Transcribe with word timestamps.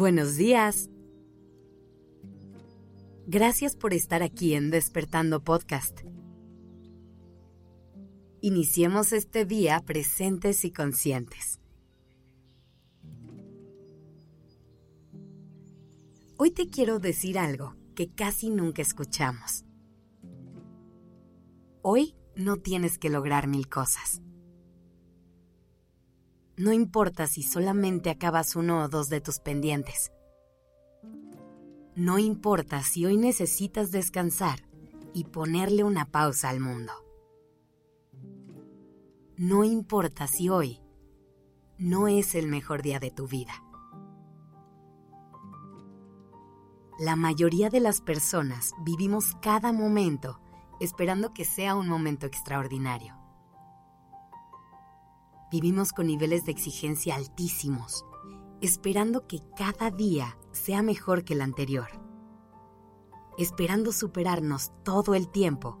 Buenos 0.00 0.36
días. 0.36 0.88
Gracias 3.26 3.76
por 3.76 3.92
estar 3.92 4.22
aquí 4.22 4.54
en 4.54 4.70
Despertando 4.70 5.44
Podcast. 5.44 6.00
Iniciemos 8.40 9.12
este 9.12 9.44
día 9.44 9.78
presentes 9.80 10.64
y 10.64 10.72
conscientes. 10.72 11.60
Hoy 16.38 16.50
te 16.52 16.70
quiero 16.70 16.98
decir 16.98 17.38
algo 17.38 17.76
que 17.94 18.08
casi 18.08 18.48
nunca 18.48 18.80
escuchamos. 18.80 19.66
Hoy 21.82 22.16
no 22.34 22.56
tienes 22.56 22.96
que 22.96 23.10
lograr 23.10 23.48
mil 23.48 23.68
cosas. 23.68 24.22
No 26.60 26.74
importa 26.74 27.26
si 27.26 27.42
solamente 27.42 28.10
acabas 28.10 28.54
uno 28.54 28.84
o 28.84 28.88
dos 28.90 29.08
de 29.08 29.22
tus 29.22 29.38
pendientes. 29.38 30.12
No 31.94 32.18
importa 32.18 32.82
si 32.82 33.06
hoy 33.06 33.16
necesitas 33.16 33.90
descansar 33.92 34.68
y 35.14 35.24
ponerle 35.24 35.84
una 35.84 36.04
pausa 36.04 36.50
al 36.50 36.60
mundo. 36.60 36.92
No 39.38 39.64
importa 39.64 40.26
si 40.26 40.50
hoy 40.50 40.82
no 41.78 42.08
es 42.08 42.34
el 42.34 42.46
mejor 42.46 42.82
día 42.82 43.00
de 43.00 43.10
tu 43.10 43.26
vida. 43.26 43.54
La 46.98 47.16
mayoría 47.16 47.70
de 47.70 47.80
las 47.80 48.02
personas 48.02 48.74
vivimos 48.84 49.34
cada 49.40 49.72
momento 49.72 50.42
esperando 50.78 51.32
que 51.32 51.46
sea 51.46 51.74
un 51.74 51.88
momento 51.88 52.26
extraordinario. 52.26 53.19
Vivimos 55.50 55.92
con 55.92 56.06
niveles 56.06 56.44
de 56.44 56.52
exigencia 56.52 57.16
altísimos, 57.16 58.04
esperando 58.60 59.26
que 59.26 59.40
cada 59.56 59.90
día 59.90 60.38
sea 60.52 60.80
mejor 60.82 61.24
que 61.24 61.32
el 61.32 61.40
anterior, 61.40 61.88
esperando 63.36 63.90
superarnos 63.90 64.70
todo 64.84 65.16
el 65.16 65.28
tiempo 65.28 65.78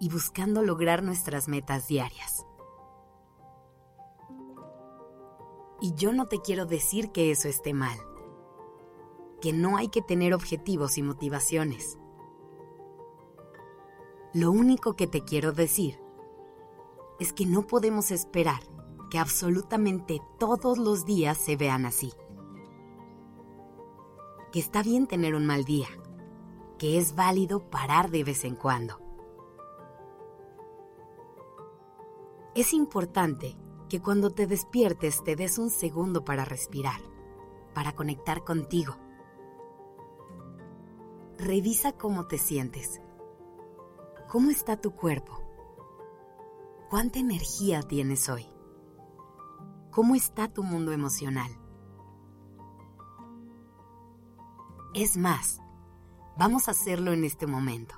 y 0.00 0.10
buscando 0.10 0.62
lograr 0.62 1.02
nuestras 1.02 1.48
metas 1.48 1.88
diarias. 1.88 2.44
Y 5.80 5.94
yo 5.94 6.12
no 6.12 6.26
te 6.26 6.40
quiero 6.40 6.66
decir 6.66 7.10
que 7.10 7.30
eso 7.30 7.48
esté 7.48 7.72
mal, 7.72 7.98
que 9.40 9.54
no 9.54 9.78
hay 9.78 9.88
que 9.88 10.02
tener 10.02 10.34
objetivos 10.34 10.98
y 10.98 11.02
motivaciones. 11.02 11.98
Lo 14.34 14.50
único 14.50 14.94
que 14.94 15.06
te 15.06 15.22
quiero 15.22 15.52
decir 15.52 15.98
es 17.18 17.32
que 17.32 17.46
no 17.46 17.66
podemos 17.66 18.10
esperar 18.10 18.60
que 19.10 19.18
absolutamente 19.18 20.20
todos 20.38 20.78
los 20.78 21.04
días 21.04 21.38
se 21.38 21.56
vean 21.56 21.86
así. 21.86 22.12
Que 24.52 24.58
está 24.58 24.82
bien 24.82 25.06
tener 25.06 25.34
un 25.34 25.46
mal 25.46 25.64
día, 25.64 25.88
que 26.78 26.98
es 26.98 27.14
válido 27.14 27.70
parar 27.70 28.10
de 28.10 28.24
vez 28.24 28.44
en 28.44 28.56
cuando. 28.56 29.00
Es 32.54 32.72
importante 32.72 33.56
que 33.88 34.00
cuando 34.00 34.30
te 34.30 34.46
despiertes 34.46 35.22
te 35.22 35.36
des 35.36 35.58
un 35.58 35.70
segundo 35.70 36.24
para 36.24 36.44
respirar, 36.44 37.00
para 37.74 37.94
conectar 37.94 38.44
contigo. 38.44 38.96
Revisa 41.38 41.92
cómo 41.92 42.26
te 42.26 42.38
sientes. 42.38 43.00
¿Cómo 44.28 44.50
está 44.50 44.80
tu 44.80 44.92
cuerpo? 44.92 45.42
¿Cuánta 46.88 47.18
energía 47.18 47.82
tienes 47.82 48.28
hoy? 48.28 48.55
¿Cómo 49.96 50.14
está 50.14 50.46
tu 50.46 50.62
mundo 50.62 50.92
emocional? 50.92 51.50
Es 54.92 55.16
más, 55.16 55.62
vamos 56.36 56.68
a 56.68 56.72
hacerlo 56.72 57.14
en 57.14 57.24
este 57.24 57.46
momento. 57.46 57.94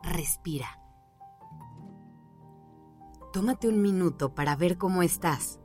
Respira. 0.00 0.80
Tómate 3.32 3.66
un 3.66 3.82
minuto 3.82 4.32
para 4.32 4.54
ver 4.54 4.78
cómo 4.78 5.02
estás 5.02 5.58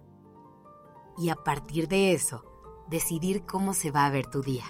y 1.15 1.29
a 1.29 1.35
partir 1.35 1.87
de 1.87 2.13
eso 2.13 2.43
decidir 2.89 3.45
cómo 3.45 3.75
se 3.75 3.91
va 3.91 4.07
a 4.07 4.09
ver 4.09 4.25
tu 4.25 4.41
día. 4.41 4.65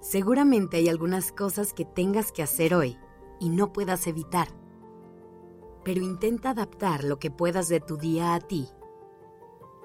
Seguramente 0.00 0.76
hay 0.76 0.88
algunas 0.88 1.32
cosas 1.32 1.72
que 1.72 1.84
tengas 1.84 2.30
que 2.30 2.44
hacer 2.44 2.74
hoy 2.74 2.96
y 3.40 3.48
no 3.48 3.72
puedas 3.72 4.06
evitar 4.06 4.60
pero 5.84 6.02
intenta 6.02 6.50
adaptar 6.50 7.04
lo 7.04 7.18
que 7.18 7.30
puedas 7.30 7.68
de 7.68 7.80
tu 7.80 7.96
día 7.96 8.34
a 8.34 8.40
ti 8.40 8.68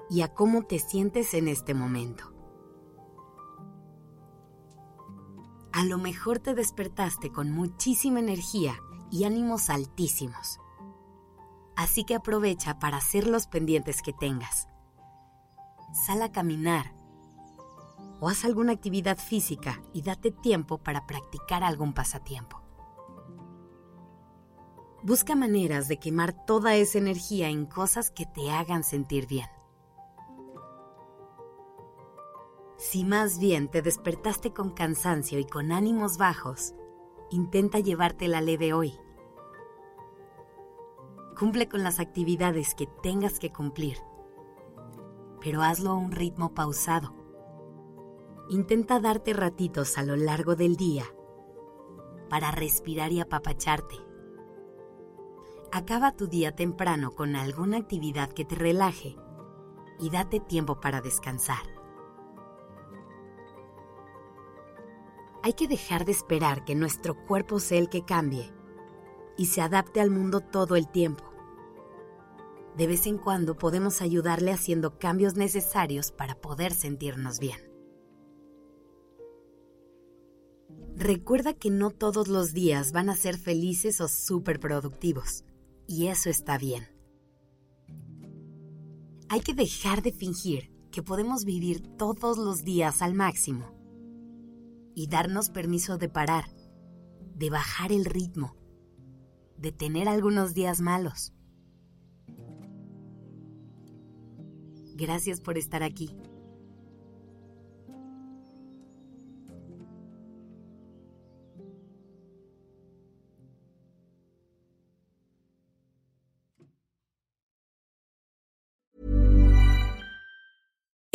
y 0.08 0.22
a 0.22 0.32
cómo 0.34 0.62
te 0.62 0.78
sientes 0.78 1.34
en 1.34 1.48
este 1.48 1.74
momento. 1.74 2.32
A 5.72 5.84
lo 5.84 5.98
mejor 5.98 6.38
te 6.38 6.54
despertaste 6.54 7.30
con 7.30 7.50
muchísima 7.50 8.20
energía 8.20 8.80
y 9.10 9.24
ánimos 9.24 9.68
altísimos. 9.68 10.58
Así 11.76 12.04
que 12.04 12.14
aprovecha 12.14 12.78
para 12.78 12.96
hacer 12.96 13.26
los 13.26 13.46
pendientes 13.46 14.00
que 14.00 14.14
tengas. 14.14 14.68
Sal 16.06 16.22
a 16.22 16.32
caminar 16.32 16.94
o 18.20 18.28
haz 18.28 18.44
alguna 18.44 18.72
actividad 18.72 19.18
física 19.18 19.82
y 19.92 20.02
date 20.02 20.30
tiempo 20.30 20.78
para 20.78 21.06
practicar 21.06 21.62
algún 21.62 21.92
pasatiempo. 21.92 22.65
Busca 25.06 25.36
maneras 25.36 25.86
de 25.86 25.98
quemar 25.98 26.32
toda 26.32 26.74
esa 26.74 26.98
energía 26.98 27.48
en 27.48 27.64
cosas 27.64 28.10
que 28.10 28.26
te 28.26 28.50
hagan 28.50 28.82
sentir 28.82 29.28
bien. 29.28 29.46
Si 32.76 33.04
más 33.04 33.38
bien 33.38 33.68
te 33.68 33.82
despertaste 33.82 34.52
con 34.52 34.70
cansancio 34.70 35.38
y 35.38 35.44
con 35.44 35.70
ánimos 35.70 36.18
bajos, 36.18 36.74
intenta 37.30 37.78
llevarte 37.78 38.26
la 38.26 38.40
leve 38.40 38.72
hoy. 38.72 38.98
Cumple 41.38 41.68
con 41.68 41.84
las 41.84 42.00
actividades 42.00 42.74
que 42.74 42.88
tengas 43.00 43.38
que 43.38 43.52
cumplir, 43.52 43.98
pero 45.40 45.62
hazlo 45.62 45.90
a 45.90 45.94
un 45.94 46.10
ritmo 46.10 46.52
pausado. 46.52 47.14
Intenta 48.50 48.98
darte 48.98 49.34
ratitos 49.34 49.98
a 49.98 50.02
lo 50.02 50.16
largo 50.16 50.56
del 50.56 50.74
día 50.74 51.04
para 52.28 52.50
respirar 52.50 53.12
y 53.12 53.20
apapacharte 53.20 54.04
Acaba 55.76 56.16
tu 56.16 56.26
día 56.26 56.56
temprano 56.56 57.10
con 57.10 57.36
alguna 57.36 57.76
actividad 57.76 58.32
que 58.32 58.46
te 58.46 58.54
relaje 58.54 59.14
y 60.00 60.08
date 60.08 60.40
tiempo 60.40 60.80
para 60.80 61.02
descansar. 61.02 61.64
Hay 65.42 65.52
que 65.52 65.68
dejar 65.68 66.06
de 66.06 66.12
esperar 66.12 66.64
que 66.64 66.74
nuestro 66.74 67.14
cuerpo 67.26 67.60
sea 67.60 67.78
el 67.78 67.90
que 67.90 68.06
cambie 68.06 68.54
y 69.36 69.44
se 69.44 69.60
adapte 69.60 70.00
al 70.00 70.10
mundo 70.10 70.40
todo 70.40 70.76
el 70.76 70.88
tiempo. 70.88 71.24
De 72.78 72.86
vez 72.86 73.06
en 73.06 73.18
cuando 73.18 73.58
podemos 73.58 74.00
ayudarle 74.00 74.52
haciendo 74.52 74.98
cambios 74.98 75.34
necesarios 75.34 76.10
para 76.10 76.36
poder 76.36 76.72
sentirnos 76.72 77.38
bien. 77.38 77.60
Recuerda 80.94 81.52
que 81.52 81.68
no 81.68 81.90
todos 81.90 82.28
los 82.28 82.54
días 82.54 82.92
van 82.92 83.10
a 83.10 83.14
ser 83.14 83.36
felices 83.36 84.00
o 84.00 84.08
súper 84.08 84.58
productivos 84.58 85.44
y 85.86 86.08
eso 86.08 86.30
está 86.30 86.58
bien. 86.58 86.84
Hay 89.28 89.40
que 89.40 89.54
dejar 89.54 90.02
de 90.02 90.12
fingir 90.12 90.72
que 90.90 91.02
podemos 91.02 91.44
vivir 91.44 91.82
todos 91.96 92.38
los 92.38 92.64
días 92.64 93.02
al 93.02 93.14
máximo 93.14 93.72
y 94.94 95.08
darnos 95.08 95.50
permiso 95.50 95.98
de 95.98 96.08
parar, 96.08 96.44
de 97.34 97.50
bajar 97.50 97.92
el 97.92 98.04
ritmo, 98.04 98.56
de 99.58 99.72
tener 99.72 100.08
algunos 100.08 100.54
días 100.54 100.80
malos. 100.80 101.32
Gracias 104.94 105.40
por 105.40 105.58
estar 105.58 105.82
aquí. 105.82 106.16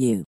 you. 0.00 0.24